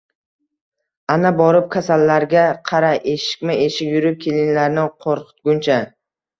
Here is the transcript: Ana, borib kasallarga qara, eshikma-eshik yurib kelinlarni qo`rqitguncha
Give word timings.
Ana, 1.15 1.31
borib 1.41 1.67
kasallarga 1.75 2.47
qara, 2.71 2.91
eshikma-eshik 3.13 3.95
yurib 3.95 4.21
kelinlarni 4.27 4.89
qo`rqitguncha 5.07 5.81